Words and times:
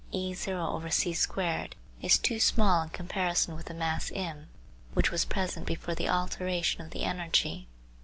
eq. 0.11 0.33
22: 0.33 0.35
file 0.35 0.81
eq22.gif 1.35 1.73
is 2.01 2.17
too 2.17 2.39
small 2.39 2.81
in 2.81 2.89
comparison 2.89 3.55
with 3.55 3.67
the 3.67 3.73
mass 3.75 4.11
m, 4.15 4.47
which 4.95 5.11
was 5.11 5.25
present 5.25 5.67
before 5.67 5.93
the 5.93 6.09
alteration 6.09 6.81
of 6.81 6.89
the 6.89 7.03
energy. 7.03 7.67